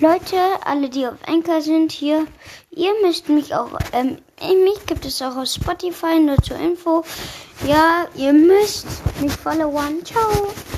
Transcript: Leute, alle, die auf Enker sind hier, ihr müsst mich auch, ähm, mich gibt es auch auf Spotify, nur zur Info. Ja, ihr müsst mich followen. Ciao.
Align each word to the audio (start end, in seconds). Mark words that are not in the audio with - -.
Leute, 0.00 0.36
alle, 0.64 0.88
die 0.88 1.06
auf 1.06 1.16
Enker 1.26 1.60
sind 1.60 1.92
hier, 1.92 2.26
ihr 2.70 2.90
müsst 3.02 3.28
mich 3.28 3.54
auch, 3.54 3.68
ähm, 3.92 4.16
mich 4.64 4.86
gibt 4.86 5.04
es 5.04 5.20
auch 5.20 5.36
auf 5.36 5.46
Spotify, 5.46 6.18
nur 6.18 6.38
zur 6.38 6.56
Info. 6.56 7.04
Ja, 7.66 8.06
ihr 8.16 8.32
müsst 8.32 8.86
mich 9.20 9.32
followen. 9.32 10.02
Ciao. 10.02 10.48